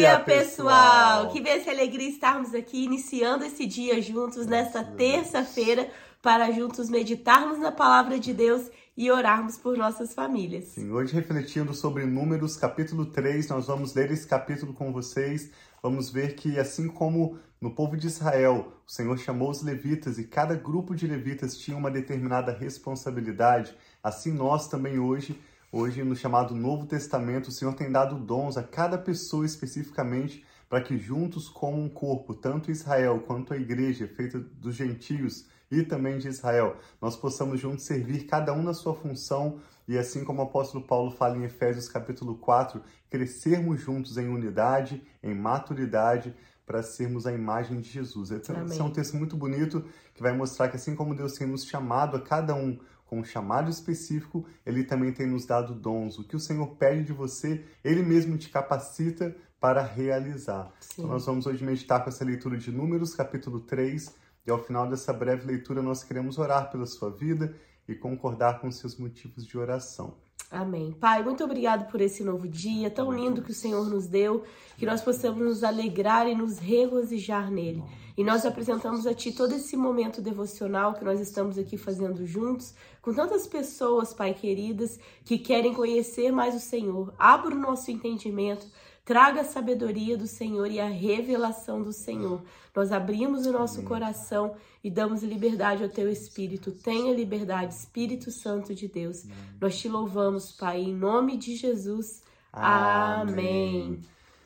dia, 0.00 0.20
pessoal! 0.20 1.28
Que 1.28 1.40
bênção 1.40 1.72
e 1.72 1.76
alegria 1.76 2.08
estarmos 2.08 2.54
aqui 2.54 2.84
iniciando 2.84 3.44
esse 3.44 3.66
dia 3.66 4.00
juntos 4.00 4.46
nesta 4.46 4.82
terça-feira 4.82 5.90
para 6.22 6.50
juntos 6.50 6.88
meditarmos 6.88 7.58
na 7.58 7.70
palavra 7.70 8.18
de 8.18 8.32
Deus 8.32 8.70
e 8.96 9.10
orarmos 9.10 9.58
por 9.58 9.76
nossas 9.76 10.14
famílias. 10.14 10.64
Sim, 10.68 10.90
hoje 10.90 11.14
refletindo 11.14 11.74
sobre 11.74 12.06
Números, 12.06 12.56
capítulo 12.56 13.06
3, 13.06 13.48
nós 13.48 13.66
vamos 13.66 13.94
ler 13.94 14.10
esse 14.10 14.26
capítulo 14.26 14.72
com 14.72 14.90
vocês. 14.90 15.50
Vamos 15.82 16.10
ver 16.10 16.34
que 16.34 16.58
assim 16.58 16.88
como 16.88 17.38
no 17.60 17.70
povo 17.70 17.94
de 17.94 18.06
Israel, 18.06 18.72
o 18.86 18.90
Senhor 18.90 19.18
chamou 19.18 19.50
os 19.50 19.62
levitas 19.62 20.18
e 20.18 20.24
cada 20.24 20.54
grupo 20.54 20.94
de 20.94 21.06
levitas 21.06 21.58
tinha 21.58 21.76
uma 21.76 21.90
determinada 21.90 22.52
responsabilidade, 22.52 23.74
assim 24.02 24.32
nós 24.32 24.66
também 24.66 24.98
hoje 24.98 25.38
Hoje, 25.72 26.02
no 26.02 26.16
chamado 26.16 26.52
Novo 26.52 26.84
Testamento, 26.84 27.46
o 27.46 27.52
Senhor 27.52 27.72
tem 27.74 27.92
dado 27.92 28.18
dons 28.18 28.56
a 28.56 28.62
cada 28.62 28.98
pessoa 28.98 29.46
especificamente 29.46 30.44
para 30.68 30.80
que 30.80 30.98
juntos, 30.98 31.48
como 31.48 31.80
um 31.80 31.88
corpo, 31.88 32.34
tanto 32.34 32.72
Israel 32.72 33.22
quanto 33.24 33.54
a 33.54 33.56
igreja, 33.56 34.08
feita 34.08 34.40
dos 34.40 34.74
gentios 34.74 35.46
e 35.70 35.84
também 35.84 36.18
de 36.18 36.26
Israel, 36.26 36.76
nós 37.00 37.14
possamos 37.14 37.60
juntos 37.60 37.84
servir 37.84 38.24
cada 38.24 38.52
um 38.52 38.64
na 38.64 38.74
sua 38.74 38.96
função 38.96 39.60
e 39.86 39.96
assim 39.96 40.24
como 40.24 40.40
o 40.40 40.44
apóstolo 40.44 40.84
Paulo 40.84 41.12
fala 41.12 41.36
em 41.36 41.44
Efésios 41.44 41.88
capítulo 41.88 42.36
4, 42.38 42.82
crescermos 43.08 43.80
juntos 43.80 44.18
em 44.18 44.28
unidade, 44.28 45.00
em 45.22 45.36
maturidade, 45.36 46.34
para 46.66 46.82
sermos 46.82 47.26
a 47.26 47.32
imagem 47.32 47.80
de 47.80 47.90
Jesus. 47.90 48.30
Esse 48.30 48.50
é 48.50 48.82
um 48.82 48.90
texto 48.90 49.16
muito 49.16 49.36
bonito 49.36 49.84
que 50.14 50.22
vai 50.22 50.32
mostrar 50.32 50.68
que 50.68 50.76
assim 50.76 50.96
como 50.96 51.14
Deus 51.14 51.32
tem 51.32 51.46
nos 51.46 51.64
chamado 51.64 52.16
a 52.16 52.20
cada 52.20 52.54
um 52.54 52.78
com 53.10 53.18
um 53.18 53.24
chamado 53.24 53.68
específico, 53.68 54.46
ele 54.64 54.84
também 54.84 55.12
tem 55.12 55.26
nos 55.26 55.44
dado 55.44 55.74
dons. 55.74 56.16
O 56.16 56.22
que 56.22 56.36
o 56.36 56.40
Senhor 56.40 56.68
pede 56.76 57.02
de 57.02 57.12
você, 57.12 57.64
ele 57.82 58.04
mesmo 58.04 58.38
te 58.38 58.48
capacita 58.48 59.36
para 59.58 59.82
realizar. 59.82 60.72
Então 60.92 61.08
nós 61.08 61.26
vamos 61.26 61.44
hoje 61.44 61.64
meditar 61.64 62.04
com 62.04 62.08
essa 62.08 62.24
leitura 62.24 62.56
de 62.56 62.70
Números, 62.70 63.12
capítulo 63.12 63.58
3, 63.58 64.14
e 64.46 64.50
ao 64.50 64.62
final 64.62 64.88
dessa 64.88 65.12
breve 65.12 65.44
leitura 65.44 65.82
nós 65.82 66.04
queremos 66.04 66.38
orar 66.38 66.70
pela 66.70 66.86
sua 66.86 67.10
vida 67.10 67.52
e 67.88 67.96
concordar 67.96 68.60
com 68.60 68.70
seus 68.70 68.96
motivos 68.96 69.44
de 69.44 69.58
oração. 69.58 70.14
Amém. 70.50 70.90
Pai, 70.90 71.22
muito 71.22 71.44
obrigado 71.44 71.88
por 71.88 72.00
esse 72.00 72.24
novo 72.24 72.48
dia 72.48 72.90
tão 72.90 73.12
lindo 73.12 73.40
que 73.40 73.52
o 73.52 73.54
Senhor 73.54 73.88
nos 73.88 74.08
deu, 74.08 74.42
que 74.76 74.84
nós 74.84 75.00
possamos 75.00 75.38
nos 75.38 75.62
alegrar 75.62 76.26
e 76.26 76.34
nos 76.34 76.58
regozijar 76.58 77.52
nele. 77.52 77.84
E 78.18 78.24
nós 78.24 78.44
apresentamos 78.44 79.06
a 79.06 79.14
Ti 79.14 79.30
todo 79.30 79.54
esse 79.54 79.76
momento 79.76 80.20
devocional 80.20 80.94
que 80.94 81.04
nós 81.04 81.20
estamos 81.20 81.56
aqui 81.56 81.78
fazendo 81.78 82.26
juntos, 82.26 82.74
com 83.00 83.14
tantas 83.14 83.46
pessoas, 83.46 84.12
Pai 84.12 84.34
queridas, 84.34 84.98
que 85.24 85.38
querem 85.38 85.72
conhecer 85.72 86.32
mais 86.32 86.56
o 86.56 86.60
Senhor. 86.60 87.14
Abra 87.16 87.54
o 87.54 87.58
nosso 87.58 87.92
entendimento 87.92 88.66
Traga 89.10 89.40
a 89.40 89.44
sabedoria 89.44 90.16
do 90.16 90.28
Senhor 90.28 90.70
e 90.70 90.78
a 90.78 90.86
revelação 90.86 91.82
do 91.82 91.92
Senhor. 91.92 92.44
Nós 92.72 92.92
abrimos 92.92 93.44
o 93.44 93.50
nosso 93.50 93.82
coração 93.82 94.54
e 94.84 94.88
damos 94.88 95.24
liberdade 95.24 95.82
ao 95.82 95.88
teu 95.88 96.08
Espírito. 96.08 96.70
Tenha 96.70 97.12
liberdade, 97.12 97.74
Espírito 97.74 98.30
Santo 98.30 98.72
de 98.72 98.86
Deus. 98.86 99.24
Nós 99.60 99.76
te 99.76 99.88
louvamos, 99.88 100.52
Pai, 100.52 100.82
em 100.82 100.94
nome 100.94 101.36
de 101.36 101.56
Jesus. 101.56 102.22
Amém. 102.52 103.32
Amém. 103.32 104.00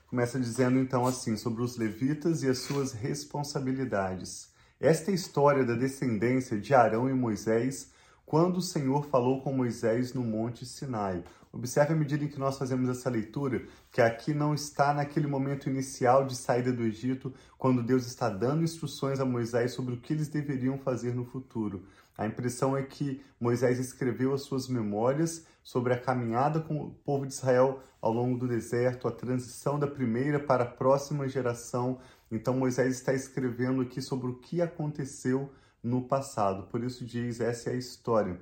Começa 0.07 0.41
dizendo 0.41 0.79
então 0.79 1.05
assim 1.05 1.37
sobre 1.37 1.63
os 1.63 1.77
levitas 1.77 2.43
e 2.43 2.49
as 2.49 2.61
suas 2.61 2.93
responsabilidades. 2.93 4.49
Esta 4.81 5.11
é 5.11 5.15
história 5.15 5.63
da 5.63 5.75
descendência 5.75 6.59
de 6.59 6.73
Arão 6.73 7.07
e 7.07 7.13
Moisés 7.13 7.93
quando 8.27 8.57
o 8.57 8.63
Senhor 8.63 9.05
falou 9.07 9.43
com 9.43 9.53
Moisés 9.53 10.15
no 10.15 10.23
Monte 10.23 10.65
Sinai. 10.65 11.23
Observe 11.53 11.93
à 11.93 11.97
medida 11.97 12.25
em 12.25 12.29
que 12.29 12.39
nós 12.39 12.59
fazemos 12.59 12.89
essa 12.89 13.09
leitura, 13.09 13.65
que 13.93 14.01
aqui 14.01 14.35
não 14.35 14.55
está 14.55 14.93
naquele 14.93 15.29
momento 15.29 15.69
inicial 15.69 16.27
de 16.27 16.35
saída 16.35 16.73
do 16.73 16.83
Egito, 16.83 17.33
quando 17.57 17.83
Deus 17.83 18.07
está 18.07 18.29
dando 18.29 18.65
instruções 18.65 19.21
a 19.21 19.25
Moisés 19.25 19.73
sobre 19.73 19.95
o 19.95 20.01
que 20.01 20.13
eles 20.13 20.29
deveriam 20.29 20.79
fazer 20.79 21.15
no 21.15 21.25
futuro. 21.25 21.85
A 22.17 22.27
impressão 22.27 22.77
é 22.77 22.83
que 22.83 23.21
Moisés 23.39 23.79
escreveu 23.79 24.33
as 24.33 24.43
suas 24.43 24.69
memórias 24.69 25.47
sobre 25.63 25.93
a 25.93 26.01
caminhada 26.01 26.61
com 26.61 26.77
o 26.77 26.91
povo 26.91 27.27
de 27.27 27.33
Israel 27.33 27.81
ao 28.01 28.13
longo 28.13 28.39
do 28.39 28.49
deserto, 28.49 29.09
a 29.09 29.13
transição 29.13 29.79
da 29.79 29.87
primeira 29.87 30.39
para 30.39 30.65
a 30.65 30.69
próxima 30.69 31.29
geração. 31.29 31.99
Então 32.31 32.55
Moisés 32.55 32.97
está 32.97 33.13
escrevendo 33.13 33.83
aqui 33.83 34.01
sobre 34.01 34.29
o 34.29 34.35
que 34.35 34.61
aconteceu 34.61 35.51
no 35.85 36.03
passado. 36.03 36.65
Por 36.65 36.83
isso 36.83 37.05
diz, 37.05 37.41
essa 37.41 37.69
é 37.71 37.75
a 37.75 37.77
história. 37.77 38.41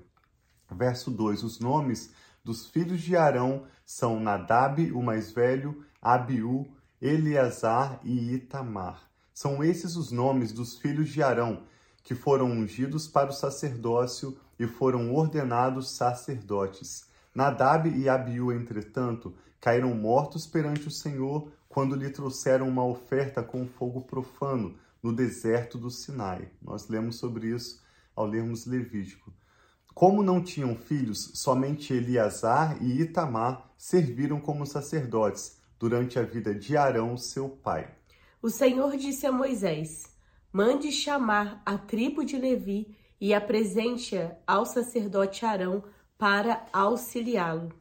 Verso 0.71 1.11
2: 1.11 1.43
Os 1.43 1.59
nomes 1.59 2.15
dos 2.45 2.67
filhos 2.67 3.03
de 3.03 3.17
Arão 3.17 3.65
são 3.85 4.21
Nadab, 4.21 4.91
o 4.93 5.03
mais 5.03 5.33
velho, 5.33 5.85
Abiú, 6.01 6.67
Eleazar 7.01 8.01
e 8.05 8.35
Itamar. 8.35 9.03
São 9.35 9.63
esses 9.63 9.97
os 9.97 10.13
nomes 10.13 10.53
dos 10.53 10.79
filhos 10.79 11.09
de 11.09 11.23
Arão, 11.23 11.65
que 12.03 12.15
foram 12.15 12.47
ungidos 12.47 13.09
para 13.09 13.31
o 13.31 13.35
sacerdócio 13.35 14.39
e 14.59 14.67
foram 14.67 15.13
ordenados 15.13 15.91
sacerdotes. 15.91 17.07
Nadab 17.35 17.89
e 17.89 18.09
Abiú, 18.09 18.53
entretanto, 18.53 19.35
caíram 19.61 19.95
mortos 19.95 20.47
perante 20.47 20.89
o 20.89 20.91
Senhor 20.91 21.51
quando 21.69 21.97
lhe 21.97 22.11
trouxeram 22.11 22.69
uma 22.69 22.85
oferta 22.85 23.43
com 23.43 23.67
fogo 23.67 24.03
profano 24.03 24.77
no 25.03 25.13
deserto 25.13 25.77
do 25.77 25.91
Sinai. 25.91 26.49
Nós 26.61 26.89
lemos 26.89 27.17
sobre 27.17 27.49
isso 27.49 27.83
ao 28.15 28.27
lermos 28.27 28.67
Levítico. 28.67 29.33
Como 29.95 30.23
não 30.23 30.43
tinham 30.43 30.75
filhos, 30.75 31.33
somente 31.35 31.93
Eleazar 31.93 32.83
e 32.83 33.03
Itamar 33.03 33.71
serviram 33.77 34.41
como 34.41 34.65
sacerdotes 34.65 35.59
durante 35.79 36.19
a 36.19 36.23
vida 36.23 36.55
de 36.55 36.77
Arão, 36.77 37.17
seu 37.17 37.49
pai. 37.49 37.93
O 38.41 38.49
Senhor 38.49 38.97
disse 38.97 39.27
a 39.27 39.33
Moisés: 39.33 40.05
Mande 40.53 40.91
chamar 40.91 41.61
a 41.67 41.77
tribo 41.77 42.25
de 42.25 42.37
Levi 42.39 42.97
e 43.21 43.35
apresente-a 43.35 44.37
ao 44.47 44.65
sacerdote 44.65 45.45
Arão 45.45 45.85
para 46.17 46.67
auxiliá-lo. 46.73 47.73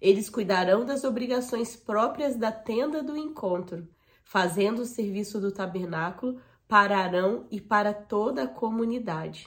Eles 0.00 0.28
cuidarão 0.28 0.84
das 0.84 1.02
obrigações 1.02 1.74
próprias 1.74 2.36
da 2.36 2.52
tenda 2.52 3.02
do 3.02 3.16
encontro, 3.16 3.88
fazendo 4.22 4.82
o 4.82 4.86
serviço 4.86 5.40
do 5.40 5.50
tabernáculo 5.50 6.40
para 6.74 6.98
Arão 6.98 7.46
e 7.52 7.60
para 7.60 7.94
toda 7.94 8.42
a 8.42 8.48
comunidade. 8.48 9.46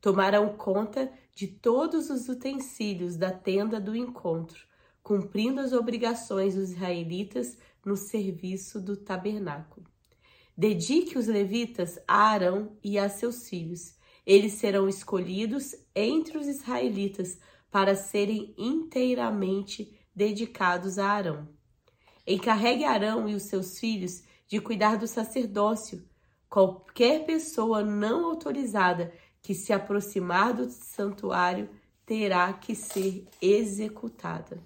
Tomarão 0.00 0.56
conta 0.56 1.12
de 1.34 1.48
todos 1.48 2.08
os 2.08 2.28
utensílios 2.28 3.16
da 3.16 3.32
tenda 3.32 3.80
do 3.80 3.96
encontro, 3.96 4.64
cumprindo 5.02 5.60
as 5.60 5.72
obrigações 5.72 6.54
dos 6.54 6.70
israelitas 6.70 7.58
no 7.84 7.96
serviço 7.96 8.80
do 8.80 8.96
tabernáculo. 8.96 9.88
Dedique 10.56 11.18
os 11.18 11.26
levitas 11.26 11.98
a 12.06 12.28
Arão 12.28 12.78
e 12.80 12.96
a 12.96 13.08
seus 13.08 13.48
filhos. 13.48 13.96
Eles 14.24 14.52
serão 14.52 14.88
escolhidos 14.88 15.74
entre 15.96 16.38
os 16.38 16.46
israelitas 16.46 17.40
para 17.72 17.96
serem 17.96 18.54
inteiramente 18.56 19.98
dedicados 20.14 20.96
a 20.96 21.08
Arão. 21.08 21.48
Encarregue 22.24 22.84
Arão 22.84 23.28
e 23.28 23.34
os 23.34 23.42
seus 23.42 23.80
filhos 23.80 24.22
de 24.46 24.60
cuidar 24.60 24.96
do 24.96 25.08
sacerdócio. 25.08 26.06
Qualquer 26.48 27.26
pessoa 27.26 27.84
não 27.84 28.24
autorizada 28.24 29.12
que 29.42 29.54
se 29.54 29.72
aproximar 29.72 30.54
do 30.54 30.70
santuário 30.70 31.68
terá 32.06 32.52
que 32.54 32.74
ser 32.74 33.26
executada. 33.40 34.58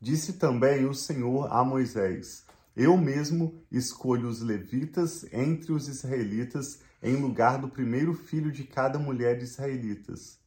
Disse 0.00 0.34
também 0.34 0.84
o 0.84 0.94
Senhor 0.94 1.52
a 1.52 1.64
Moisés: 1.64 2.44
Eu 2.76 2.96
mesmo 2.96 3.62
escolho 3.70 4.28
os 4.28 4.40
levitas 4.40 5.24
entre 5.32 5.72
os 5.72 5.88
israelitas 5.88 6.80
em 7.02 7.16
lugar 7.16 7.60
do 7.60 7.68
primeiro 7.68 8.14
filho 8.14 8.50
de 8.50 8.64
cada 8.64 8.98
mulher 8.98 9.38
de 9.38 9.44
israelitas. 9.44 10.38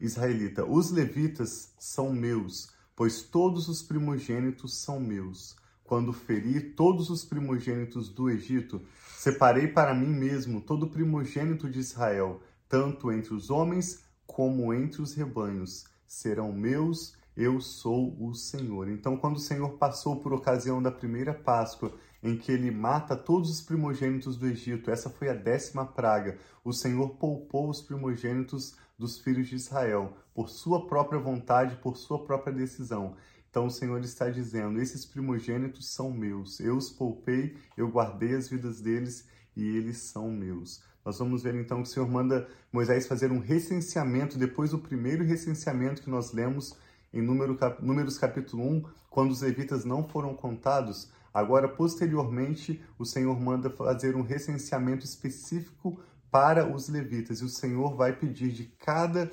Israelita, 0.00 0.64
os 0.64 0.90
levitas 0.90 1.74
são 1.78 2.12
meus, 2.12 2.70
pois 2.94 3.22
todos 3.22 3.68
os 3.68 3.82
primogênitos 3.82 4.76
são 4.76 5.00
meus. 5.00 5.56
Quando 5.86 6.12
feri 6.12 6.60
todos 6.60 7.10
os 7.10 7.24
primogênitos 7.24 8.08
do 8.08 8.28
Egito, 8.28 8.82
separei 9.16 9.68
para 9.68 9.94
mim 9.94 10.12
mesmo 10.12 10.60
todo 10.60 10.88
primogênito 10.88 11.70
de 11.70 11.78
Israel 11.78 12.40
tanto 12.68 13.12
entre 13.12 13.34
os 13.34 13.50
homens 13.50 14.04
como 14.26 14.72
entre 14.72 15.02
os 15.02 15.14
rebanhos. 15.14 15.84
Serão 16.06 16.52
meus, 16.52 17.16
eu 17.36 17.60
sou 17.60 18.16
o 18.20 18.34
Senhor. 18.34 18.88
Então, 18.88 19.16
quando 19.16 19.36
o 19.36 19.40
Senhor 19.40 19.70
passou 19.74 20.16
por 20.16 20.32
ocasião 20.32 20.82
da 20.82 20.90
primeira 20.90 21.32
Páscoa, 21.32 21.92
em 22.22 22.36
que 22.36 22.50
ele 22.50 22.70
mata 22.70 23.16
todos 23.16 23.50
os 23.50 23.60
primogênitos 23.60 24.36
do 24.36 24.46
Egito, 24.46 24.90
essa 24.90 25.10
foi 25.10 25.28
a 25.28 25.34
décima 25.34 25.84
praga, 25.84 26.38
o 26.64 26.72
Senhor 26.72 27.10
poupou 27.10 27.68
os 27.68 27.80
primogênitos 27.80 28.74
dos 28.98 29.18
filhos 29.18 29.48
de 29.48 29.54
Israel, 29.54 30.16
por 30.34 30.48
sua 30.48 30.86
própria 30.86 31.20
vontade, 31.20 31.76
por 31.76 31.96
sua 31.96 32.24
própria 32.24 32.52
decisão. 32.52 33.14
Então 33.56 33.68
o 33.68 33.70
Senhor 33.70 34.04
está 34.04 34.28
dizendo: 34.28 34.78
esses 34.82 35.06
primogênitos 35.06 35.88
são 35.88 36.12
meus, 36.12 36.60
eu 36.60 36.76
os 36.76 36.90
poupei, 36.90 37.56
eu 37.74 37.88
guardei 37.88 38.34
as 38.34 38.50
vidas 38.50 38.82
deles 38.82 39.26
e 39.56 39.66
eles 39.78 39.96
são 39.96 40.30
meus. 40.30 40.82
Nós 41.02 41.18
vamos 41.18 41.42
ver 41.42 41.54
então 41.54 41.82
que 41.82 41.88
o 41.88 41.90
Senhor 41.90 42.06
manda 42.06 42.46
Moisés 42.70 43.06
fazer 43.06 43.32
um 43.32 43.38
recenseamento, 43.38 44.36
depois 44.36 44.72
do 44.72 44.78
primeiro 44.78 45.24
recenseamento 45.24 46.02
que 46.02 46.10
nós 46.10 46.34
lemos 46.34 46.76
em 47.14 47.22
Números 47.22 48.18
capítulo 48.18 48.62
1, 48.62 48.84
quando 49.08 49.30
os 49.30 49.40
levitas 49.40 49.86
não 49.86 50.06
foram 50.06 50.34
contados, 50.34 51.10
Agora, 51.32 51.68
posteriormente, 51.68 52.82
o 52.98 53.04
Senhor 53.04 53.38
manda 53.38 53.68
fazer 53.68 54.16
um 54.16 54.22
recenseamento 54.22 55.04
específico 55.04 56.00
para 56.30 56.66
os 56.66 56.88
levitas, 56.88 57.40
e 57.40 57.44
o 57.44 57.48
Senhor 57.48 57.94
vai 57.94 58.14
pedir 58.14 58.50
de 58.52 58.64
cada 58.78 59.30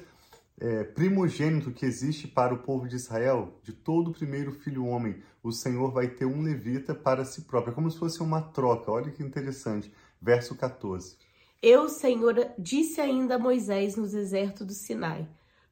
é, 0.59 0.83
primogênito 0.83 1.71
que 1.71 1.85
existe 1.85 2.27
para 2.27 2.53
o 2.53 2.59
povo 2.59 2.87
de 2.87 2.95
Israel, 2.95 3.59
de 3.63 3.73
todo 3.73 4.11
o 4.11 4.13
primeiro 4.13 4.51
filho 4.51 4.85
homem, 4.85 5.21
o 5.41 5.51
Senhor 5.51 5.91
vai 5.91 6.07
ter 6.07 6.25
um 6.25 6.41
levita 6.41 6.93
para 6.93 7.25
si 7.25 7.41
próprio. 7.41 7.71
É 7.71 7.75
como 7.75 7.89
se 7.89 7.97
fosse 7.97 8.21
uma 8.21 8.41
troca. 8.41 8.91
Olha 8.91 9.11
que 9.11 9.23
interessante. 9.23 9.91
Verso 10.21 10.55
14. 10.55 11.17
Eu, 11.61 11.89
Senhor, 11.89 12.35
disse 12.57 13.01
ainda 13.01 13.35
a 13.35 13.39
Moisés 13.39 13.95
no 13.95 14.07
deserto 14.07 14.63
do 14.63 14.73
Sinai: 14.73 15.27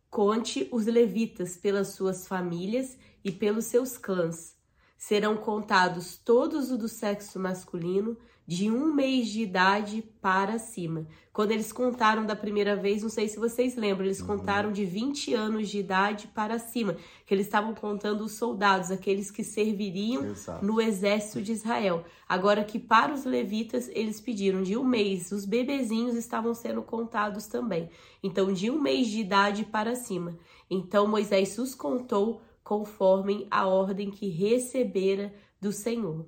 Conte 0.09 0.67
os 0.71 0.85
levitas 0.85 1.55
pelas 1.55 1.89
suas 1.89 2.27
famílias 2.27 2.97
e 3.23 3.31
pelos 3.31 3.65
seus 3.65 3.97
clãs. 3.97 4.55
Serão 4.97 5.37
contados 5.37 6.17
todos 6.17 6.69
os 6.69 6.77
do 6.77 6.87
sexo 6.87 7.39
masculino 7.39 8.17
de 8.45 8.69
um 8.69 8.93
mês 8.93 9.27
de 9.27 9.43
idade 9.43 10.03
para 10.21 10.57
cima. 10.57 11.07
Quando 11.31 11.51
eles 11.51 11.71
contaram 11.71 12.25
da 12.25 12.35
primeira 12.35 12.75
vez, 12.75 13.01
não 13.01 13.09
sei 13.09 13.27
se 13.27 13.39
vocês 13.39 13.75
lembram, 13.75 14.05
eles 14.05 14.19
uhum. 14.19 14.27
contaram 14.27 14.71
de 14.71 14.83
20 14.83 15.33
anos 15.33 15.69
de 15.69 15.79
idade 15.79 16.27
para 16.27 16.59
cima, 16.59 16.97
que 17.25 17.33
eles 17.33 17.45
estavam 17.45 17.73
contando 17.73 18.25
os 18.25 18.33
soldados, 18.33 18.91
aqueles 18.91 19.31
que 19.31 19.43
serviriam 19.43 20.25
Exato. 20.25 20.65
no 20.65 20.81
exército 20.81 21.41
de 21.41 21.53
Israel. 21.53 22.03
Agora 22.27 22.63
que 22.63 22.77
para 22.77 23.13
os 23.13 23.23
levitas, 23.23 23.89
eles 23.93 24.19
pediram 24.19 24.61
de 24.61 24.75
um 24.75 24.83
mês, 24.83 25.31
os 25.31 25.45
bebezinhos 25.45 26.15
estavam 26.15 26.53
sendo 26.53 26.81
contados 26.81 27.47
também. 27.47 27.89
Então, 28.21 28.51
de 28.51 28.69
um 28.69 28.81
mês 28.81 29.07
de 29.07 29.21
idade 29.21 29.63
para 29.63 29.95
cima. 29.95 30.37
Então, 30.69 31.07
Moisés 31.07 31.57
os 31.57 31.73
contou 31.73 32.41
conforme 32.63 33.47
a 33.49 33.67
ordem 33.67 34.11
que 34.11 34.29
recebera 34.29 35.33
do 35.59 35.71
Senhor. 35.71 36.25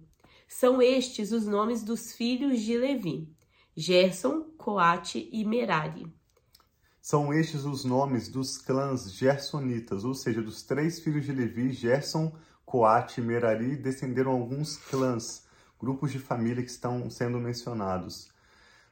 São 0.56 0.80
estes 0.80 1.32
os 1.32 1.48
nomes 1.48 1.82
dos 1.82 2.14
filhos 2.14 2.62
de 2.62 2.78
Levi: 2.78 3.28
Gerson, 3.76 4.44
Coate 4.56 5.28
e 5.32 5.44
Merari. 5.44 6.06
São 7.02 7.34
estes 7.34 7.66
os 7.66 7.84
nomes 7.84 8.30
dos 8.30 8.60
clãs 8.60 9.12
gersonitas, 9.12 10.06
ou 10.06 10.14
seja, 10.14 10.44
dos 10.44 10.62
três 10.62 11.00
filhos 11.00 11.26
de 11.26 11.32
Levi, 11.32 11.74
Gerson, 11.74 12.32
Coate 12.64 13.20
e 13.20 13.24
Merari, 13.24 13.76
descenderam 13.76 14.32
alguns 14.32 14.78
clãs, 14.78 15.44
grupos 15.80 16.12
de 16.12 16.20
família 16.20 16.64
que 16.64 16.70
estão 16.70 17.10
sendo 17.10 17.40
mencionados. 17.40 18.30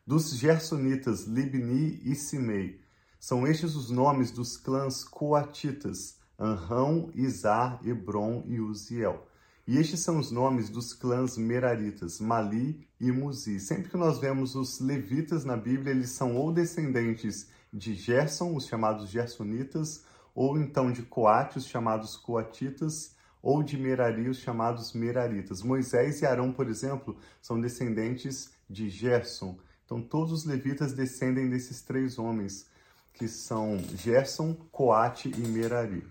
Dos 0.06 0.32
gersonitas, 0.32 1.26
Libni 1.26 2.02
e 2.04 2.16
Simei. 2.16 2.82
São 3.20 3.46
estes 3.46 3.76
os 3.76 3.92
nomes 3.92 4.32
dos 4.32 4.58
clãs 4.58 5.04
coatitas, 5.04 6.18
Anrão, 6.40 7.12
Izar, 7.14 7.80
Hebron 7.86 8.44
e 8.48 8.60
Uziel. 8.60 9.28
E 9.72 9.78
estes 9.78 10.02
são 10.02 10.20
os 10.20 10.32
nomes 10.32 10.70
dos 10.70 10.92
clãs 10.92 11.38
meraritas, 11.38 12.20
Mali 12.20 12.86
e 13.00 13.10
Muzi. 13.10 13.58
Sempre 13.58 13.90
que 13.90 13.96
nós 13.96 14.20
vemos 14.20 14.54
os 14.54 14.82
levitas 14.82 15.46
na 15.46 15.56
Bíblia, 15.56 15.92
eles 15.92 16.10
são 16.10 16.36
ou 16.36 16.52
descendentes 16.52 17.48
de 17.72 17.94
Gerson, 17.94 18.54
os 18.54 18.68
chamados 18.68 19.10
gersonitas, 19.10 20.04
ou 20.36 20.60
então 20.60 20.92
de 20.92 21.04
Coate, 21.04 21.58
os 21.58 21.66
chamados 21.68 22.18
coatitas, 22.18 23.16
ou 23.42 23.64
de 23.64 23.78
Merari, 23.78 24.28
os 24.28 24.40
chamados 24.40 24.92
meraritas. 24.92 25.64
Moisés 25.64 26.22
e 26.22 26.26
Arão, 26.26 26.52
por 26.52 26.68
exemplo, 26.68 27.16
são 27.42 27.58
descendentes 27.58 28.52
de 28.70 28.90
Gerson. 28.90 29.58
Então 29.86 30.02
todos 30.02 30.34
os 30.34 30.44
levitas 30.44 30.92
descendem 30.92 31.50
desses 31.50 31.82
três 31.82 32.20
homens, 32.20 32.68
que 33.14 33.26
são 33.26 33.78
Gerson, 33.96 34.54
Coate 34.70 35.30
e 35.30 35.48
Merari. 35.48 36.04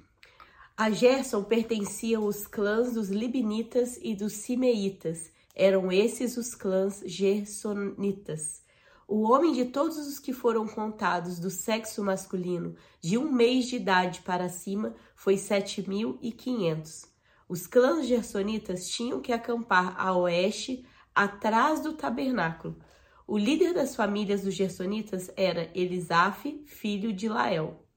A 0.80 0.90
Gerson 0.90 1.44
pertenciam 1.44 2.24
os 2.24 2.46
clãs 2.46 2.94
dos 2.94 3.10
Libinitas 3.10 3.98
e 4.00 4.14
dos 4.14 4.32
Simeitas. 4.32 5.30
Eram 5.54 5.92
esses 5.92 6.38
os 6.38 6.54
clãs 6.54 7.02
gersonitas. 7.04 8.62
O 9.06 9.30
homem 9.30 9.52
de 9.52 9.66
todos 9.66 9.98
os 9.98 10.18
que 10.18 10.32
foram 10.32 10.66
contados 10.66 11.38
do 11.38 11.50
sexo 11.50 12.02
masculino 12.02 12.74
de 12.98 13.18
um 13.18 13.30
mês 13.30 13.66
de 13.66 13.76
idade 13.76 14.22
para 14.22 14.48
cima 14.48 14.94
foi 15.14 15.36
sete 15.36 15.86
mil 15.86 16.18
e 16.22 16.32
quinhentos. 16.32 17.04
Os 17.46 17.66
clãs 17.66 18.06
gersonitas 18.06 18.88
tinham 18.88 19.20
que 19.20 19.34
acampar 19.34 19.94
a 20.00 20.16
oeste, 20.16 20.86
atrás 21.14 21.80
do 21.80 21.92
tabernáculo. 21.92 22.78
O 23.26 23.36
líder 23.36 23.74
das 23.74 23.94
famílias 23.94 24.44
dos 24.44 24.54
gersonitas 24.54 25.30
era 25.36 25.70
Elisaf, 25.74 26.64
filho 26.64 27.12
de 27.12 27.28
Lael. 27.28 27.89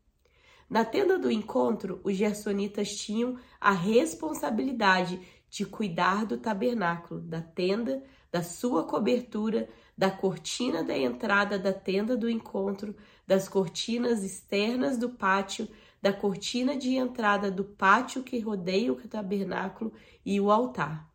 Na 0.74 0.84
tenda 0.84 1.20
do 1.20 1.30
encontro, 1.30 2.02
os 2.04 2.18
gersonitas 2.18 2.96
tinham 2.96 3.38
a 3.62 3.70
responsabilidade 3.70 5.22
de 5.48 5.68
cuidar 5.68 6.26
do 6.26 6.36
tabernáculo, 6.36 7.22
da 7.22 7.40
tenda, 7.40 8.04
da 8.32 8.42
sua 8.42 8.84
cobertura, 8.84 9.70
da 9.96 10.10
cortina 10.10 10.84
da 10.84 10.98
entrada 10.98 11.60
da 11.60 11.72
tenda 11.72 12.18
do 12.18 12.28
encontro, 12.28 12.96
das 13.28 13.48
cortinas 13.48 14.24
externas 14.24 14.98
do 14.98 15.12
pátio, 15.12 15.68
da 16.02 16.12
cortina 16.12 16.76
de 16.76 16.96
entrada 16.96 17.52
do 17.52 17.64
pátio 17.64 18.24
que 18.24 18.40
rodeia 18.40 18.92
o 18.92 18.96
tabernáculo 18.96 19.94
e 20.26 20.42
o 20.42 20.50
altar, 20.50 21.08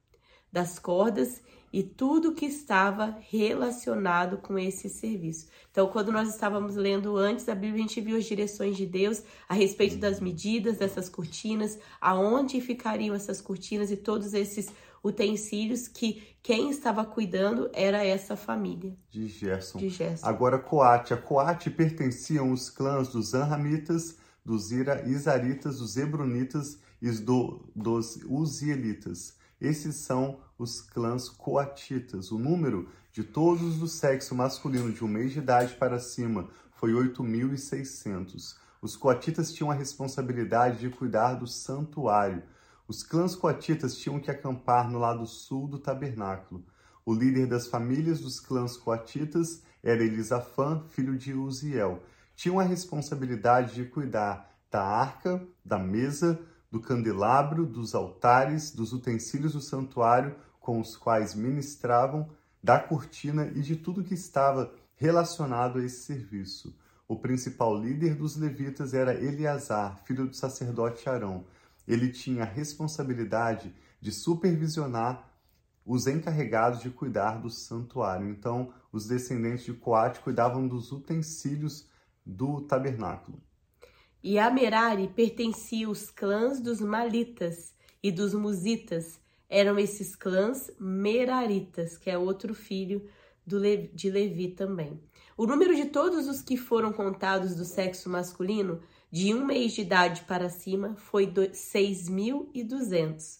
das 0.52 0.78
cordas 0.78 1.42
e 1.72 1.82
tudo 1.82 2.34
que 2.34 2.46
estava 2.46 3.16
relacionado 3.30 4.38
com 4.38 4.58
esse 4.58 4.88
serviço. 4.88 5.46
Então, 5.70 5.88
quando 5.88 6.10
nós 6.10 6.28
estávamos 6.28 6.76
lendo 6.76 7.16
antes 7.16 7.44
da 7.44 7.54
Bíblia, 7.54 7.84
a 7.84 7.86
gente 7.88 8.00
viu 8.00 8.16
as 8.16 8.24
direções 8.24 8.76
de 8.76 8.86
Deus 8.86 9.22
a 9.48 9.54
respeito 9.54 9.96
das 9.96 10.20
medidas 10.20 10.78
dessas 10.78 11.08
cortinas, 11.08 11.78
aonde 12.00 12.60
ficariam 12.60 13.14
essas 13.14 13.40
cortinas 13.40 13.90
e 13.90 13.96
todos 13.96 14.34
esses 14.34 14.68
utensílios 15.02 15.86
que 15.86 16.36
quem 16.42 16.70
estava 16.70 17.04
cuidando 17.04 17.70
era 17.72 18.04
essa 18.04 18.36
família. 18.36 18.96
De 19.10 19.28
Gerson. 19.28 19.78
De 19.78 19.88
Gerson. 19.88 20.26
Agora, 20.26 20.58
Coate. 20.58 21.12
A 21.12 21.16
Coate 21.16 21.70
pertenciam 21.70 22.52
os 22.52 22.70
clãs 22.70 23.08
dos 23.08 23.34
Anramitas, 23.34 24.16
dos 24.44 24.72
Ira, 24.72 25.06
Isaritas, 25.08 25.78
dos 25.78 25.96
Hebronitas 25.96 26.78
e 27.00 27.10
do, 27.10 27.68
dos 27.74 28.16
Uzielitas. 28.26 29.36
Esses 29.60 29.96
são 29.96 30.40
os 30.58 30.80
clãs 30.80 31.28
coatitas. 31.28 32.32
O 32.32 32.38
número 32.38 32.88
de 33.12 33.22
todos 33.22 33.76
do 33.76 33.86
sexo 33.86 34.34
masculino 34.34 34.92
de 34.92 35.04
um 35.04 35.08
mês 35.08 35.32
de 35.32 35.38
idade 35.38 35.74
para 35.76 36.00
cima 36.00 36.48
foi 36.72 36.92
8.600. 36.92 38.56
Os 38.82 38.96
coatitas 38.96 39.52
tinham 39.52 39.70
a 39.70 39.74
responsabilidade 39.74 40.80
de 40.80 40.90
cuidar 40.90 41.34
do 41.34 41.46
santuário. 41.46 42.42
Os 42.86 43.02
clãs 43.02 43.36
coatitas 43.36 43.96
tinham 43.96 44.18
que 44.18 44.30
acampar 44.30 44.90
no 44.90 44.98
lado 44.98 45.26
sul 45.26 45.68
do 45.68 45.78
tabernáculo. 45.78 46.64
O 47.04 47.14
líder 47.14 47.46
das 47.46 47.66
famílias 47.66 48.20
dos 48.20 48.40
clãs 48.40 48.76
coatitas 48.76 49.62
era 49.82 50.02
Elisafã, 50.02 50.82
filho 50.88 51.16
de 51.16 51.32
Uziel. 51.32 52.02
Tinham 52.34 52.58
a 52.58 52.64
responsabilidade 52.64 53.74
de 53.74 53.84
cuidar 53.84 54.52
da 54.70 54.82
arca, 54.82 55.42
da 55.64 55.78
mesa, 55.78 56.40
do 56.70 56.80
candelabro, 56.80 57.64
dos 57.64 57.94
altares, 57.94 58.70
dos 58.70 58.92
utensílios 58.92 59.54
do 59.54 59.60
santuário 59.60 60.36
com 60.60 60.80
os 60.80 60.96
quais 60.96 61.34
ministravam, 61.34 62.28
da 62.62 62.78
cortina 62.78 63.50
e 63.54 63.60
de 63.60 63.76
tudo 63.76 64.04
que 64.04 64.14
estava 64.14 64.74
relacionado 64.96 65.78
a 65.78 65.84
esse 65.84 66.02
serviço. 66.02 66.76
O 67.06 67.16
principal 67.16 67.76
líder 67.76 68.14
dos 68.14 68.36
levitas 68.36 68.92
era 68.92 69.14
Eleazar, 69.14 70.02
filho 70.04 70.26
do 70.26 70.36
sacerdote 70.36 71.08
Arão. 71.08 71.46
Ele 71.86 72.10
tinha 72.10 72.42
a 72.42 72.46
responsabilidade 72.46 73.74
de 74.00 74.12
supervisionar 74.12 75.26
os 75.86 76.06
encarregados 76.06 76.80
de 76.80 76.90
cuidar 76.90 77.40
do 77.40 77.48
santuário. 77.48 78.28
Então, 78.28 78.74
os 78.92 79.06
descendentes 79.06 79.64
de 79.64 79.72
Coate 79.72 80.20
cuidavam 80.20 80.68
dos 80.68 80.92
utensílios 80.92 81.88
do 82.26 82.60
tabernáculo. 82.60 83.40
E 84.22 84.38
a 84.38 84.50
Merari 84.50 85.08
pertencia 85.08 85.88
os 85.88 86.10
clãs 86.10 86.60
dos 86.60 86.80
Malitas 86.80 87.72
e 88.02 88.12
dos 88.12 88.34
Musitas. 88.34 89.18
Eram 89.48 89.78
esses 89.78 90.14
clãs 90.14 90.70
Meraritas, 90.78 91.96
que 91.96 92.10
é 92.10 92.18
outro 92.18 92.54
filho 92.54 93.08
de 93.46 94.10
Levi 94.10 94.48
também. 94.48 95.00
O 95.36 95.46
número 95.46 95.74
de 95.74 95.86
todos 95.86 96.28
os 96.28 96.42
que 96.42 96.56
foram 96.56 96.92
contados 96.92 97.54
do 97.54 97.64
sexo 97.64 98.10
masculino, 98.10 98.80
de 99.10 99.32
um 99.32 99.46
mês 99.46 99.72
de 99.72 99.80
idade 99.80 100.22
para 100.22 100.50
cima, 100.50 100.94
foi 100.96 101.26
6.200. 101.26 103.38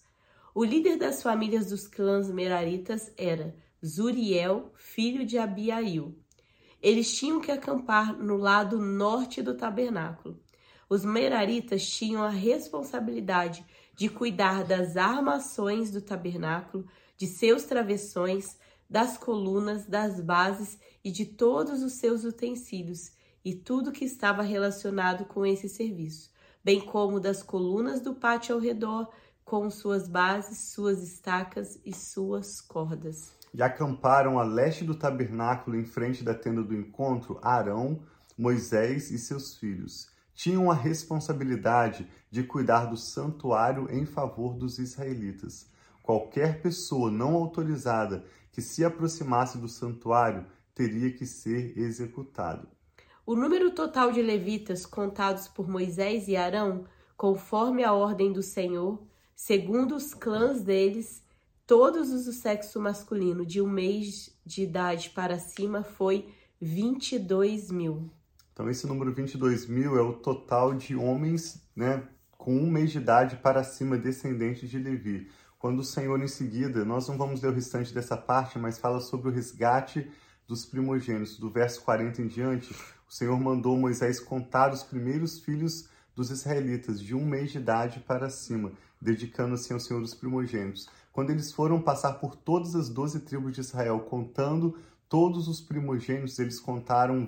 O 0.55 0.65
líder 0.65 0.97
das 0.97 1.23
famílias 1.23 1.67
dos 1.67 1.87
clãs 1.87 2.31
Meraritas 2.31 3.13
era 3.17 3.55
Zuriel, 3.85 4.73
filho 4.77 5.27
de 5.27 5.37
Abiail. 5.37 6.17
Eles 6.81 7.15
tinham 7.17 7.41
que 7.41 7.53
acampar 7.53 8.17
no 8.17 8.37
lado 8.37 8.79
norte 8.79 9.43
do 9.43 9.55
tabernáculo. 9.55 10.41
Os 10.89 11.05
meraritas 11.05 11.87
tinham 11.87 12.23
a 12.23 12.31
responsabilidade 12.31 13.67
de 13.99 14.09
cuidar 14.09 14.63
das 14.63 14.97
armações 14.97 15.91
do 15.91 16.01
tabernáculo, 16.01 16.87
de 17.17 17.27
seus 17.27 17.65
travessões, 17.65 18.57
das 18.89 19.19
colunas, 19.19 19.87
das 19.87 20.21
bases 20.21 20.79
e 21.03 21.11
de 21.11 21.27
todos 21.27 21.83
os 21.83 21.95
seus 21.95 22.23
utensílios 22.23 23.11
e 23.45 23.57
tudo 23.57 23.91
que 23.91 24.05
estava 24.05 24.41
relacionado 24.43 25.25
com 25.25 25.45
esse 25.45 25.69
serviço, 25.69 26.31
bem 26.63 26.81
como 26.81 27.19
das 27.19 27.43
colunas 27.43 28.01
do 28.01 28.15
pátio 28.15 28.55
ao 28.55 28.61
redor, 28.61 29.09
com 29.45 29.69
suas 29.69 30.07
bases, 30.07 30.71
suas 30.71 31.03
estacas 31.03 31.81
e 31.85 31.93
suas 31.93 32.61
cordas. 32.61 33.33
E 33.53 33.61
acamparam 33.61 34.39
a 34.39 34.45
leste 34.45 34.85
do 34.85 34.95
tabernáculo, 34.95 35.77
em 35.77 35.85
frente 35.85 36.23
da 36.23 36.35
tenda 36.35 36.63
do 36.63 36.75
encontro, 36.75 37.41
Arão, 37.43 38.01
Moisés 38.37 39.11
e 39.11 39.19
seus 39.19 39.57
filhos. 39.57 40.09
Tinham 40.39 40.71
a 40.71 40.75
responsabilidade 40.75 42.07
de 42.31 42.45
cuidar 42.45 42.85
do 42.85 42.97
santuário 42.97 43.89
em 43.91 44.07
favor 44.07 44.55
dos 44.55 44.79
israelitas. 44.79 45.67
Qualquer 46.01 46.63
pessoa 46.63 47.11
não 47.11 47.35
autorizada 47.35 48.25
que 48.53 48.63
se 48.63 48.85
aproximasse 48.85 49.59
do 49.59 49.67
santuário 49.67 50.47
teria 50.73 51.11
que 51.11 51.27
ser 51.27 51.77
executado. 51.77 52.69
O 53.27 53.35
número 53.35 53.73
total 53.73 54.13
de 54.13 54.23
levitas 54.23 54.87
contados 54.87 55.49
por 55.49 55.69
Moisés 55.69 56.29
e 56.29 56.37
Arão, 56.37 56.85
conforme 57.17 57.83
a 57.83 57.93
ordem 57.93 58.33
do 58.33 58.41
Senhor, 58.41 59.03
segundo 59.35 59.97
os 59.97 60.15
clãs 60.15 60.63
deles, 60.63 61.21
todos 61.67 62.13
os 62.13 62.27
do 62.27 62.33
sexo 62.33 62.79
masculino 62.79 63.45
de 63.45 63.61
um 63.61 63.69
mês 63.69 64.31
de 64.47 64.63
idade 64.63 65.11
para 65.11 65.37
cima 65.37 65.83
foi 65.83 66.33
22 66.61 67.73
mil. 67.73 68.09
Então, 68.59 68.69
esse 68.69 68.89
número 68.89 69.15
22 69.15 69.69
mil 69.69 69.97
é 69.97 70.03
o 70.03 70.15
total 70.15 70.75
de 70.75 70.97
homens 70.97 71.63
né, 71.77 72.03
com 72.37 72.57
um 72.57 72.69
mês 72.69 72.91
de 72.91 72.99
idade 72.99 73.37
para 73.37 73.63
cima, 73.63 73.97
descendentes 73.97 74.69
de 74.69 74.81
Levi. 74.81 75.31
Quando 75.61 75.79
o 75.79 75.85
Senhor, 75.85 76.21
em 76.21 76.27
seguida, 76.27 76.85
nós 76.85 77.07
não 77.07 77.17
vamos 77.17 77.41
ler 77.41 77.51
o 77.51 77.55
restante 77.55 77.95
dessa 77.95 78.17
parte, 78.17 78.59
mas 78.59 78.77
fala 78.77 78.99
sobre 78.99 79.29
o 79.29 79.33
resgate 79.33 80.11
dos 80.45 80.67
primogênitos. 80.67 81.39
Do 81.39 81.49
verso 81.49 81.83
40 81.83 82.21
em 82.21 82.27
diante, 82.27 82.75
o 83.09 83.13
Senhor 83.13 83.39
mandou 83.39 83.79
Moisés 83.79 84.19
contar 84.19 84.73
os 84.73 84.83
primeiros 84.83 85.39
filhos 85.39 85.89
dos 86.13 86.29
israelitas, 86.33 87.01
de 87.01 87.15
um 87.15 87.25
mês 87.25 87.53
de 87.53 87.59
idade 87.59 88.01
para 88.01 88.29
cima, 88.29 88.73
dedicando-se 89.01 89.73
ao 89.73 89.79
Senhor 89.79 90.01
dos 90.01 90.15
primogênitos. 90.15 90.89
Quando 91.13 91.31
eles 91.31 91.53
foram 91.53 91.81
passar 91.81 92.15
por 92.15 92.35
todas 92.35 92.75
as 92.75 92.89
doze 92.89 93.21
tribos 93.21 93.53
de 93.53 93.61
Israel, 93.61 94.01
contando 94.01 94.77
todos 95.09 95.47
os 95.47 95.61
primogênitos, 95.61 96.41
eles 96.41 96.59
contaram 96.59 97.25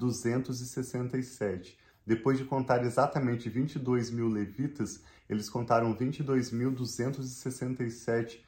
22.267. 0.00 1.74
Depois 2.06 2.38
de 2.38 2.44
contar 2.44 2.84
exatamente 2.84 3.48
22 3.48 4.10
mil 4.10 4.28
levitas, 4.28 5.02
eles 5.28 5.50
contaram 5.50 5.92
22.267 5.96 8.38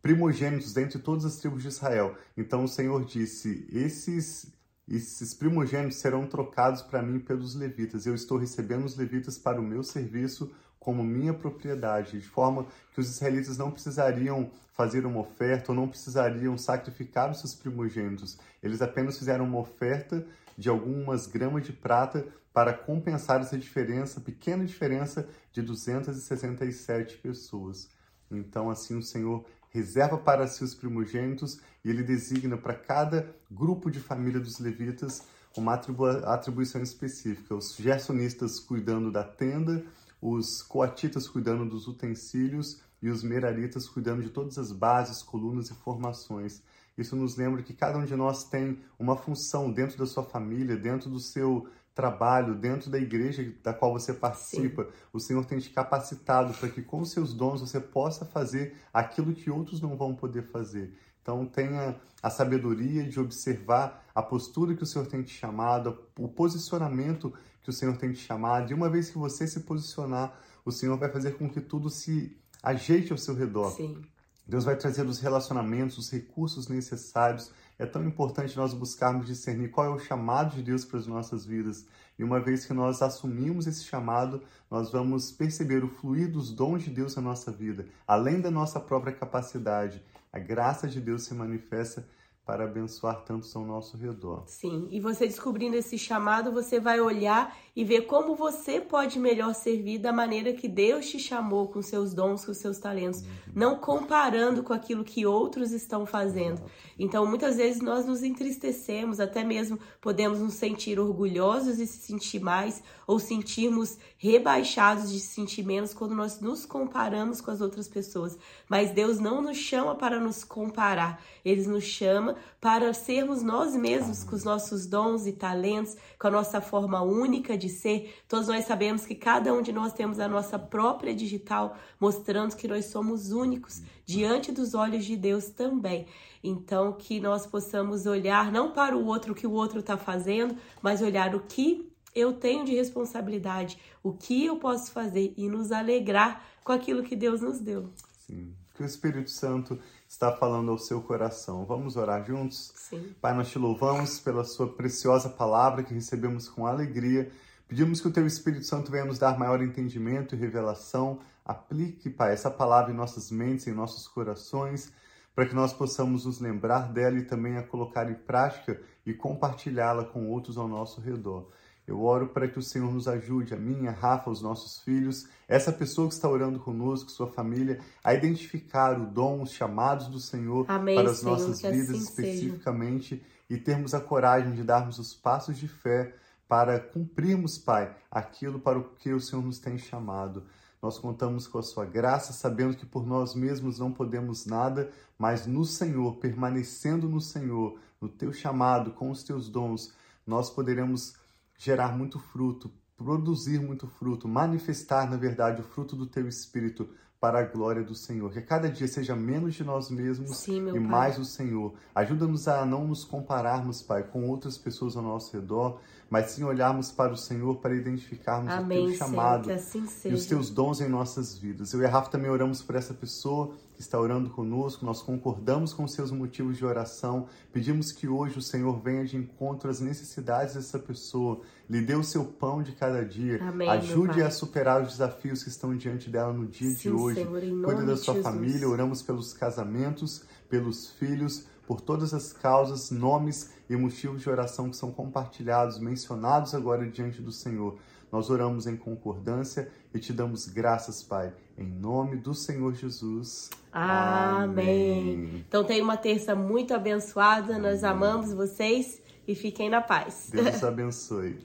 primogênitos 0.00 0.72
dentre 0.72 0.98
todas 0.98 1.24
as 1.24 1.36
tribos 1.36 1.62
de 1.62 1.68
Israel. 1.68 2.16
Então 2.36 2.64
o 2.64 2.68
Senhor 2.68 3.04
disse: 3.04 3.66
Esses 3.70 4.52
esses 4.88 5.34
primogênitos 5.34 5.98
serão 5.98 6.28
trocados 6.28 6.80
para 6.80 7.02
mim 7.02 7.18
pelos 7.18 7.56
levitas. 7.56 8.06
Eu 8.06 8.14
estou 8.14 8.38
recebendo 8.38 8.84
os 8.84 8.96
levitas 8.96 9.36
para 9.36 9.60
o 9.60 9.64
meu 9.64 9.82
serviço 9.82 10.48
como 10.78 11.02
minha 11.02 11.34
propriedade, 11.34 12.20
de 12.20 12.28
forma 12.28 12.64
que 12.94 13.00
os 13.00 13.10
israelitas 13.10 13.58
não 13.58 13.72
precisariam 13.72 14.48
fazer 14.74 15.04
uma 15.04 15.18
oferta 15.18 15.72
ou 15.72 15.76
não 15.76 15.88
precisariam 15.88 16.56
sacrificar 16.56 17.32
os 17.32 17.40
seus 17.40 17.52
primogênitos. 17.52 18.38
Eles 18.62 18.80
apenas 18.80 19.18
fizeram 19.18 19.44
uma 19.44 19.58
oferta 19.58 20.24
de 20.56 20.68
algumas 20.68 21.26
gramas 21.26 21.64
de 21.64 21.72
prata 21.72 22.26
para 22.52 22.72
compensar 22.72 23.40
essa 23.40 23.58
diferença, 23.58 24.20
pequena 24.20 24.64
diferença 24.64 25.28
de 25.52 25.60
267 25.60 27.18
pessoas. 27.18 27.90
Então, 28.30 28.70
assim, 28.70 28.96
o 28.96 29.02
Senhor 29.02 29.44
reserva 29.70 30.16
para 30.16 30.46
si 30.46 30.64
os 30.64 30.74
primogênitos 30.74 31.60
e 31.84 31.90
ele 31.90 32.02
designa 32.02 32.56
para 32.56 32.74
cada 32.74 33.34
grupo 33.50 33.90
de 33.90 34.00
família 34.00 34.40
dos 34.40 34.58
levitas 34.58 35.22
uma 35.56 35.74
atribuição 35.74 36.82
específica. 36.82 37.54
Os 37.54 37.76
gersonistas 37.76 38.58
cuidando 38.58 39.12
da 39.12 39.22
tenda, 39.22 39.84
os 40.20 40.62
coatitas 40.62 41.28
cuidando 41.28 41.68
dos 41.68 41.86
utensílios 41.86 42.80
e 43.02 43.08
os 43.08 43.22
meraritas 43.22 43.88
cuidando 43.88 44.22
de 44.22 44.30
todas 44.30 44.58
as 44.58 44.72
bases, 44.72 45.22
colunas 45.22 45.70
e 45.70 45.74
formações. 45.74 46.62
Isso 46.96 47.14
nos 47.14 47.36
lembra 47.36 47.62
que 47.62 47.74
cada 47.74 47.98
um 47.98 48.04
de 48.04 48.16
nós 48.16 48.44
tem 48.44 48.78
uma 48.98 49.16
função 49.16 49.70
dentro 49.70 49.98
da 49.98 50.06
sua 50.06 50.22
família, 50.22 50.76
dentro 50.76 51.10
do 51.10 51.20
seu 51.20 51.68
trabalho, 51.94 52.54
dentro 52.54 52.90
da 52.90 52.98
igreja 52.98 53.54
da 53.62 53.72
qual 53.72 53.92
você 53.92 54.12
participa. 54.12 54.84
Sim. 54.84 54.90
O 55.12 55.18
Senhor 55.18 55.44
tem 55.44 55.58
te 55.58 55.70
capacitado 55.70 56.52
para 56.54 56.68
que 56.68 56.82
com 56.82 57.00
os 57.00 57.10
seus 57.10 57.32
dons 57.32 57.60
você 57.60 57.80
possa 57.80 58.24
fazer 58.24 58.76
aquilo 58.92 59.34
que 59.34 59.50
outros 59.50 59.80
não 59.80 59.96
vão 59.96 60.14
poder 60.14 60.42
fazer. 60.42 60.94
Então 61.22 61.44
tenha 61.46 61.96
a 62.22 62.30
sabedoria 62.30 63.02
de 63.02 63.18
observar 63.18 64.04
a 64.14 64.22
postura 64.22 64.74
que 64.74 64.82
o 64.82 64.86
Senhor 64.86 65.06
tem 65.06 65.22
te 65.22 65.32
chamado, 65.32 65.98
o 66.18 66.28
posicionamento 66.28 67.32
que 67.62 67.70
o 67.70 67.72
Senhor 67.72 67.96
tem 67.96 68.12
te 68.12 68.20
chamado. 68.20 68.70
E 68.70 68.74
uma 68.74 68.88
vez 68.88 69.10
que 69.10 69.18
você 69.18 69.46
se 69.46 69.60
posicionar, 69.60 70.38
o 70.64 70.70
Senhor 70.70 70.96
vai 70.96 71.10
fazer 71.10 71.32
com 71.32 71.48
que 71.48 71.60
tudo 71.60 71.90
se 71.90 72.36
ajeite 72.62 73.10
ao 73.10 73.18
seu 73.18 73.34
redor. 73.34 73.70
Sim. 73.72 74.02
Deus 74.46 74.64
vai 74.64 74.76
trazer 74.76 75.04
os 75.04 75.18
relacionamentos, 75.18 75.98
os 75.98 76.10
recursos 76.10 76.68
necessários. 76.68 77.50
É 77.78 77.84
tão 77.84 78.06
importante 78.06 78.56
nós 78.56 78.72
buscarmos 78.72 79.26
discernir 79.26 79.70
qual 79.70 79.86
é 79.86 79.90
o 79.90 79.98
chamado 79.98 80.54
de 80.54 80.62
Deus 80.62 80.84
para 80.84 81.00
as 81.00 81.06
nossas 81.06 81.44
vidas. 81.44 81.84
E 82.16 82.22
uma 82.22 82.38
vez 82.38 82.64
que 82.64 82.72
nós 82.72 83.02
assumimos 83.02 83.66
esse 83.66 83.82
chamado, 83.84 84.40
nós 84.70 84.90
vamos 84.92 85.32
perceber 85.32 85.82
o 85.82 85.88
fluir 85.88 86.30
dos 86.30 86.52
dons 86.52 86.84
de 86.84 86.90
Deus 86.90 87.16
na 87.16 87.22
nossa 87.22 87.50
vida, 87.50 87.86
além 88.06 88.40
da 88.40 88.50
nossa 88.50 88.78
própria 88.78 89.12
capacidade. 89.12 90.00
A 90.32 90.38
graça 90.38 90.86
de 90.86 91.00
Deus 91.00 91.24
se 91.24 91.34
manifesta 91.34 92.06
para 92.46 92.62
abençoar 92.62 93.22
tantos 93.22 93.54
ao 93.56 93.64
nosso 93.64 93.96
redor. 93.96 94.44
Sim, 94.46 94.86
e 94.92 95.00
você 95.00 95.26
descobrindo 95.26 95.74
esse 95.74 95.98
chamado, 95.98 96.52
você 96.52 96.78
vai 96.78 97.00
olhar 97.00 97.58
e 97.74 97.82
ver 97.82 98.02
como 98.02 98.36
você 98.36 98.80
pode 98.80 99.18
melhor 99.18 99.52
servir 99.52 99.98
da 99.98 100.12
maneira 100.12 100.52
que 100.52 100.68
Deus 100.68 101.10
te 101.10 101.18
chamou, 101.18 101.66
com 101.66 101.82
seus 101.82 102.14
dons, 102.14 102.44
com 102.44 102.54
seus 102.54 102.78
talentos, 102.78 103.22
uhum. 103.22 103.28
não 103.52 103.76
comparando 103.76 104.62
com 104.62 104.72
aquilo 104.72 105.02
que 105.02 105.26
outros 105.26 105.72
estão 105.72 106.06
fazendo. 106.06 106.62
Então, 106.96 107.26
muitas 107.26 107.56
vezes 107.56 107.82
nós 107.82 108.06
nos 108.06 108.22
entristecemos, 108.22 109.18
até 109.18 109.42
mesmo 109.42 109.78
podemos 110.00 110.38
nos 110.38 110.54
sentir 110.54 111.00
orgulhosos 111.00 111.80
e 111.80 111.86
se 111.86 111.98
sentir 111.98 112.38
mais, 112.38 112.80
ou 113.08 113.18
sentirmos 113.18 113.98
rebaixados 114.16 115.10
de 115.10 115.18
se 115.18 115.34
sentir 115.34 115.64
menos 115.64 115.92
quando 115.92 116.14
nós 116.14 116.40
nos 116.40 116.64
comparamos 116.64 117.40
com 117.40 117.50
as 117.50 117.60
outras 117.60 117.88
pessoas. 117.88 118.38
Mas 118.68 118.92
Deus 118.92 119.18
não 119.18 119.42
nos 119.42 119.56
chama 119.56 119.96
para 119.96 120.20
nos 120.20 120.44
comparar, 120.44 121.20
Ele 121.44 121.66
nos 121.66 121.84
chama 121.84 122.35
para 122.60 122.92
sermos 122.92 123.42
nós 123.42 123.74
mesmos 123.74 124.24
com 124.24 124.34
os 124.34 124.44
nossos 124.44 124.86
dons 124.86 125.26
e 125.26 125.32
talentos, 125.32 125.96
com 126.18 126.28
a 126.28 126.30
nossa 126.30 126.60
forma 126.60 127.02
única 127.02 127.56
de 127.56 127.68
ser. 127.68 128.14
Todos 128.28 128.48
nós 128.48 128.64
sabemos 128.64 129.06
que 129.06 129.14
cada 129.14 129.52
um 129.52 129.62
de 129.62 129.72
nós 129.72 129.92
temos 129.92 130.18
a 130.18 130.28
nossa 130.28 130.58
própria 130.58 131.14
digital, 131.14 131.76
mostrando 132.00 132.56
que 132.56 132.68
nós 132.68 132.86
somos 132.86 133.30
únicos 133.30 133.82
diante 134.04 134.52
dos 134.52 134.74
olhos 134.74 135.04
de 135.04 135.16
Deus 135.16 135.46
também. 135.46 136.06
Então, 136.42 136.92
que 136.92 137.20
nós 137.20 137.46
possamos 137.46 138.06
olhar 138.06 138.52
não 138.52 138.72
para 138.72 138.96
o 138.96 139.04
outro, 139.06 139.32
o 139.32 139.34
que 139.34 139.46
o 139.46 139.52
outro 139.52 139.80
está 139.80 139.96
fazendo, 139.96 140.56
mas 140.80 141.02
olhar 141.02 141.34
o 141.34 141.40
que 141.40 141.90
eu 142.14 142.32
tenho 142.32 142.64
de 142.64 142.74
responsabilidade, 142.74 143.78
o 144.02 144.12
que 144.12 144.46
eu 144.46 144.56
posso 144.56 144.90
fazer 144.90 145.34
e 145.36 145.48
nos 145.48 145.70
alegrar 145.70 146.42
com 146.64 146.72
aquilo 146.72 147.02
que 147.02 147.14
Deus 147.14 147.42
nos 147.42 147.60
deu. 147.60 147.90
Sim. 148.26 148.54
Que 148.76 148.82
o 148.82 148.86
Espírito 148.86 149.30
Santo 149.30 149.78
está 150.06 150.30
falando 150.30 150.70
ao 150.70 150.76
seu 150.76 151.00
coração. 151.00 151.64
Vamos 151.64 151.96
orar 151.96 152.22
juntos? 152.26 152.72
Sim. 152.76 153.14
Pai, 153.22 153.34
nós 153.34 153.48
te 153.48 153.58
louvamos 153.58 154.18
pela 154.18 154.44
sua 154.44 154.70
preciosa 154.70 155.30
palavra 155.30 155.82
que 155.82 155.94
recebemos 155.94 156.46
com 156.46 156.66
alegria. 156.66 157.32
Pedimos 157.66 158.02
que 158.02 158.08
o 158.08 158.12
teu 158.12 158.26
Espírito 158.26 158.66
Santo 158.66 158.90
venha 158.90 159.06
nos 159.06 159.18
dar 159.18 159.38
maior 159.38 159.62
entendimento 159.62 160.34
e 160.34 160.38
revelação. 160.38 161.20
Aplique, 161.42 162.10
Pai, 162.10 162.34
essa 162.34 162.50
palavra 162.50 162.92
em 162.92 162.96
nossas 162.96 163.30
mentes, 163.30 163.66
em 163.66 163.72
nossos 163.72 164.06
corações, 164.06 164.92
para 165.34 165.46
que 165.46 165.54
nós 165.54 165.72
possamos 165.72 166.26
nos 166.26 166.38
lembrar 166.38 166.92
dela 166.92 167.18
e 167.18 167.24
também 167.24 167.56
a 167.56 167.62
colocar 167.62 168.10
em 168.10 168.14
prática 168.14 168.78
e 169.06 169.14
compartilhá-la 169.14 170.04
com 170.04 170.28
outros 170.28 170.58
ao 170.58 170.68
nosso 170.68 171.00
redor. 171.00 171.48
Eu 171.86 172.02
oro 172.02 172.28
para 172.28 172.48
que 172.48 172.58
o 172.58 172.62
Senhor 172.62 172.92
nos 172.92 173.06
ajude, 173.06 173.54
a 173.54 173.56
mim, 173.56 173.86
a 173.86 173.92
Rafa, 173.92 174.28
os 174.28 174.42
nossos 174.42 174.80
filhos, 174.80 175.28
essa 175.46 175.70
pessoa 175.70 176.08
que 176.08 176.14
está 176.14 176.28
orando 176.28 176.58
conosco, 176.58 177.10
sua 177.10 177.28
família, 177.28 177.80
a 178.02 178.12
identificar 178.12 179.00
o 179.00 179.06
dom, 179.06 179.42
os 179.42 179.52
chamados 179.52 180.08
do 180.08 180.18
Senhor 180.18 180.64
Amém, 180.68 180.96
para 180.96 181.10
as 181.10 181.18
Senhor, 181.18 181.32
nossas 181.32 181.62
vidas 181.62 181.90
assim 181.90 182.02
especificamente 182.02 183.08
seja. 183.10 183.22
e 183.48 183.56
termos 183.56 183.94
a 183.94 184.00
coragem 184.00 184.52
de 184.52 184.64
darmos 184.64 184.98
os 184.98 185.14
passos 185.14 185.56
de 185.56 185.68
fé 185.68 186.12
para 186.48 186.80
cumprirmos, 186.80 187.56
Pai, 187.56 187.94
aquilo 188.10 188.58
para 188.58 188.78
o 188.78 188.84
que 188.98 189.12
o 189.12 189.20
Senhor 189.20 189.44
nos 189.44 189.58
tem 189.58 189.78
chamado. 189.78 190.44
Nós 190.82 190.98
contamos 190.98 191.46
com 191.46 191.58
a 191.58 191.62
sua 191.62 191.84
graça, 191.84 192.32
sabendo 192.32 192.76
que 192.76 192.86
por 192.86 193.06
nós 193.06 193.34
mesmos 193.34 193.78
não 193.78 193.90
podemos 193.90 194.44
nada, 194.44 194.90
mas 195.18 195.46
no 195.46 195.64
Senhor, 195.64 196.16
permanecendo 196.16 197.08
no 197.08 197.20
Senhor, 197.20 197.78
no 198.00 198.08
teu 198.08 198.32
chamado, 198.32 198.92
com 198.92 199.10
os 199.10 199.22
teus 199.22 199.48
dons, 199.48 199.92
nós 200.26 200.50
poderemos 200.50 201.14
gerar 201.58 201.96
muito 201.96 202.18
fruto, 202.18 202.70
produzir 202.96 203.60
muito 203.60 203.86
fruto, 203.86 204.28
manifestar, 204.28 205.08
na 205.08 205.16
verdade, 205.16 205.60
o 205.60 205.64
fruto 205.64 205.94
do 205.94 206.06
teu 206.06 206.26
espírito 206.26 206.88
para 207.20 207.40
a 207.40 207.42
glória 207.42 207.82
do 207.82 207.94
Senhor. 207.94 208.30
Que 208.32 208.40
cada 208.40 208.68
dia 208.68 208.86
seja 208.86 209.16
menos 209.16 209.54
de 209.54 209.64
nós 209.64 209.90
mesmos 209.90 210.38
Sim, 210.38 210.68
e 210.68 210.72
pai. 210.72 210.80
mais 210.80 211.16
do 211.16 211.24
Senhor. 211.24 211.74
Ajuda-nos 211.94 212.46
a 212.46 212.64
não 212.64 212.86
nos 212.86 213.04
compararmos, 213.04 213.82
Pai, 213.82 214.02
com 214.02 214.28
outras 214.28 214.58
pessoas 214.58 214.96
ao 214.96 215.02
nosso 215.02 215.34
redor, 215.34 215.80
mas 216.10 216.30
sim 216.30 216.44
olharmos 216.44 216.92
para 216.92 217.12
o 217.12 217.16
Senhor 217.16 217.56
para 217.56 217.74
identificarmos 217.74 218.52
Amém, 218.52 218.84
o 218.84 218.88
teu 218.88 218.98
chamado 218.98 219.44
Senhor, 219.44 219.56
assim 219.56 220.08
e 220.08 220.12
os 220.12 220.26
teus 220.26 220.50
dons 220.50 220.80
em 220.80 220.88
nossas 220.88 221.36
vidas. 221.36 221.72
Eu 221.72 221.80
e 221.80 221.86
a 221.86 221.88
Rafa 221.88 222.10
também 222.10 222.30
oramos 222.30 222.62
por 222.62 222.76
essa 222.76 222.94
pessoa 222.94 223.54
que 223.76 223.82
está 223.82 224.00
orando 224.00 224.30
conosco, 224.30 224.84
nós 224.84 225.02
concordamos 225.02 225.74
com 225.74 225.86
seus 225.86 226.10
motivos 226.10 226.56
de 226.56 226.64
oração, 226.64 227.28
pedimos 227.52 227.92
que 227.92 228.08
hoje 228.08 228.38
o 228.38 228.42
Senhor 228.42 228.80
venha 228.80 229.04
de 229.04 229.16
encontro 229.16 229.68
às 229.68 229.80
necessidades 229.80 230.54
dessa 230.54 230.78
pessoa, 230.78 231.42
lhe 231.68 231.82
dê 231.82 231.94
o 231.94 232.02
seu 232.02 232.24
pão 232.24 232.62
de 232.62 232.72
cada 232.72 233.04
dia, 233.04 233.38
Amém, 233.42 233.68
ajude 233.68 234.22
a 234.22 234.30
superar 234.30 234.82
os 234.82 234.92
desafios 234.92 235.42
que 235.42 235.50
estão 235.50 235.76
diante 235.76 236.08
dela 236.08 236.32
no 236.32 236.46
dia 236.46 236.70
Sim, 236.70 236.76
de 236.76 236.90
hoje. 236.90 237.22
Senhor, 237.22 237.64
Cuida 237.64 237.84
da 237.84 237.96
sua 237.96 238.14
família, 238.22 238.66
oramos 238.66 239.02
pelos 239.02 239.34
casamentos, 239.34 240.24
pelos 240.48 240.90
filhos, 240.92 241.46
por 241.66 241.80
todas 241.80 242.14
as 242.14 242.32
causas, 242.32 242.90
nomes 242.90 243.50
e 243.68 243.76
motivos 243.76 244.22
de 244.22 244.30
oração 244.30 244.70
que 244.70 244.76
são 244.76 244.90
compartilhados, 244.90 245.78
mencionados 245.78 246.54
agora 246.54 246.88
diante 246.88 247.20
do 247.20 247.32
Senhor. 247.32 247.76
Nós 248.10 248.30
oramos 248.30 248.66
em 248.66 248.76
concordância 248.76 249.70
e 249.96 250.00
te 250.00 250.12
damos 250.12 250.46
graças, 250.46 251.02
Pai, 251.02 251.32
em 251.56 251.66
nome 251.66 252.16
do 252.16 252.34
Senhor 252.34 252.74
Jesus. 252.74 253.50
Amém. 253.72 255.44
Então 255.48 255.64
tenha 255.64 255.82
uma 255.82 255.96
terça 255.96 256.34
muito 256.34 256.74
abençoada. 256.74 257.58
Nós 257.58 257.82
amamos 257.82 258.32
vocês 258.32 259.00
e 259.26 259.34
fiquem 259.34 259.68
na 259.68 259.80
paz. 259.80 260.30
Deus 260.32 260.62
abençoe. 260.64 261.38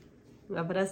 Um 0.50 0.58
abraço. 0.58 0.90